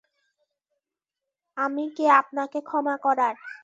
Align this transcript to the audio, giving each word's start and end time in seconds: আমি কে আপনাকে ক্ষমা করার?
আমি 1.57 1.85
কে 1.95 2.05
আপনাকে 2.19 2.59
ক্ষমা 2.61 2.95
করার? 3.05 3.35